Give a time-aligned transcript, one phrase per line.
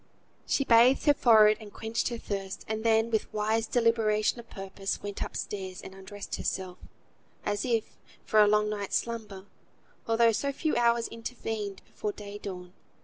[0.47, 5.03] She bathed her forehead, and quenched her thirst, and then, with wise deliberation of purpose,
[5.03, 6.79] went upstairs, and undressed herself,
[7.45, 9.45] as if for a long night's slumber,
[10.07, 12.73] although so few hours intervened before day dawn.